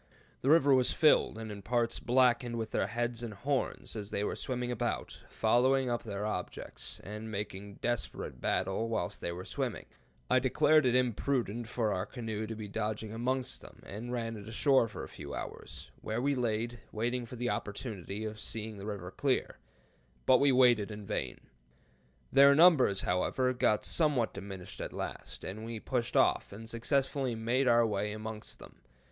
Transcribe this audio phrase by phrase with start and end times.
[0.41, 4.23] The river was filled, and in parts blackened with their heads and horns, as they
[4.23, 9.85] were swimming about, following up their objects, and making desperate battle whilst they were swimming.
[10.27, 14.47] I deemed it imprudent for our canoe to be dodging amongst them, and ran it
[14.47, 18.87] ashore for a few hours, where we laid, waiting for the opportunity of seeing the
[18.87, 19.59] river clear,
[20.25, 21.41] but we waited in vain.
[22.31, 27.67] Their numbers, however, got somewhat diminished at last, and we pushed off, and successfully made
[27.67, 28.77] our way amongst them.